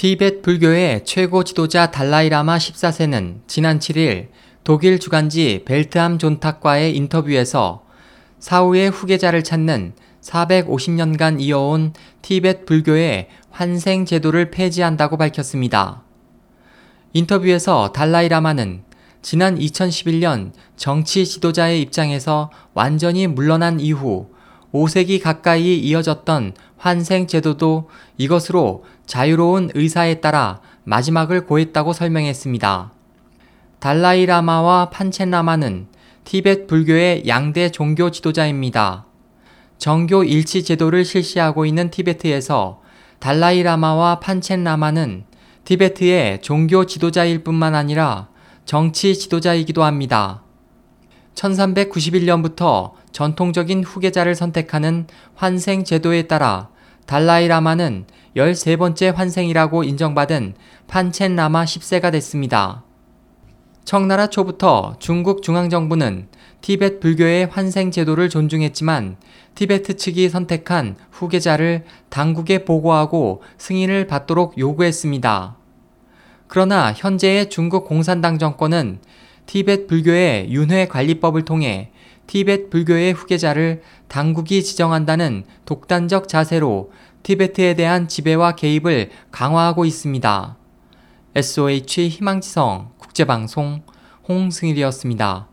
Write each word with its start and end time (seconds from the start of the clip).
티베트 0.00 0.40
불교의 0.40 1.04
최고 1.04 1.44
지도자 1.44 1.90
달라이라마 1.90 2.56
14세는 2.56 3.40
지난 3.46 3.78
7일 3.78 4.28
독일 4.64 4.98
주간지 4.98 5.60
벨트함 5.66 6.16
존탁과의 6.16 6.96
인터뷰에서 6.96 7.84
사후의 8.38 8.88
후계자를 8.88 9.44
찾는 9.44 9.92
450년간 10.22 11.42
이어온 11.42 11.92
티베트 12.22 12.64
불교의 12.64 13.28
환생 13.50 14.06
제도를 14.06 14.50
폐지한다고 14.50 15.18
밝혔습니다. 15.18 16.02
인터뷰에서 17.12 17.92
달라이라마는 17.92 18.84
지난 19.20 19.58
2011년 19.58 20.52
정치 20.76 21.26
지도자의 21.26 21.82
입장에서 21.82 22.50
완전히 22.72 23.26
물러난 23.26 23.78
이후 23.80 24.30
5세기 24.72 25.20
가까이 25.20 25.78
이어졌던 25.78 26.54
환생 26.76 27.26
제도도 27.26 27.88
이것으로 28.16 28.84
자유로운 29.06 29.70
의사에 29.74 30.20
따라 30.20 30.60
마지막을 30.84 31.46
고했다고 31.46 31.92
설명했습니다. 31.92 32.92
달라이라마와 33.80 34.90
판첸라마는 34.90 35.88
티벳 36.24 36.66
불교의 36.66 37.24
양대 37.26 37.70
종교 37.70 38.10
지도자입니다. 38.10 39.06
정교 39.78 40.24
일치 40.24 40.62
제도를 40.62 41.04
실시하고 41.04 41.64
있는 41.64 41.90
티베트에서 41.90 42.80
달라이라마와 43.18 44.20
판첸라마는 44.20 45.24
티베트의 45.64 46.42
종교 46.42 46.84
지도자일 46.86 47.42
뿐만 47.42 47.74
아니라 47.74 48.28
정치 48.64 49.16
지도자이기도 49.16 49.82
합니다. 49.82 50.42
1391년부터 51.40 52.92
전통적인 53.12 53.82
후계자를 53.84 54.34
선택하는 54.34 55.06
환생 55.34 55.84
제도에 55.84 56.22
따라 56.22 56.68
달라이라마는 57.06 58.04
13번째 58.36 59.14
환생이라고 59.14 59.82
인정받은 59.84 60.54
판첸 60.86 61.34
라마 61.36 61.64
10세가 61.64 62.12
됐습니다. 62.12 62.84
청나라 63.84 64.28
초부터 64.28 64.94
중국 65.00 65.42
중앙정부는 65.42 66.28
티베트 66.60 67.00
불교의 67.00 67.46
환생 67.46 67.90
제도를 67.90 68.28
존중했지만 68.28 69.16
티베트 69.54 69.96
측이 69.96 70.28
선택한 70.28 70.96
후계자를 71.10 71.84
당국에 72.10 72.64
보고하고 72.64 73.42
승인을 73.58 74.06
받도록 74.06 74.58
요구했습니다. 74.58 75.56
그러나 76.46 76.92
현재의 76.92 77.48
중국 77.48 77.86
공산당 77.86 78.38
정권은 78.38 79.00
티베트 79.50 79.88
불교의 79.88 80.52
윤회 80.52 80.86
관리법을 80.86 81.44
통해 81.44 81.90
티베트 82.28 82.68
불교의 82.68 83.12
후계자를 83.14 83.82
당국이 84.06 84.62
지정한다는 84.62 85.42
독단적 85.64 86.28
자세로 86.28 86.92
티베트에 87.24 87.74
대한 87.74 88.06
지배와 88.06 88.54
개입을 88.54 89.10
강화하고 89.32 89.84
있습니다. 89.84 90.56
SOH 91.34 92.10
희망지성 92.10 92.92
국제방송 92.96 93.82
홍승일이었습니다. 94.28 95.49